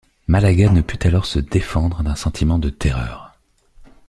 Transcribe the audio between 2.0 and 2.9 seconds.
d’un sentiment de